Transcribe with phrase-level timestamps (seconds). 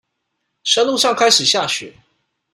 [0.63, 1.93] 山路上開始下雪